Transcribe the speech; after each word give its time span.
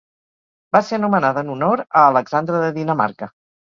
Va 0.77 0.81
ser 0.87 0.95
anomenada 0.99 1.45
en 1.47 1.53
honor 1.59 1.87
a 1.87 2.09
Alexandra 2.09 2.67
de 2.67 2.77
Dinamarca. 2.83 3.35